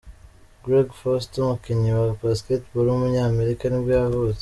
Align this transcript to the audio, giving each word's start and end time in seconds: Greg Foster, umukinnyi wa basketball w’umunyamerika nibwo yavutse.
Greg 0.63 0.87
Foster, 0.99 1.37
umukinnyi 1.41 1.89
wa 1.99 2.07
basketball 2.23 2.85
w’umunyamerika 2.89 3.63
nibwo 3.67 3.91
yavutse. 3.99 4.29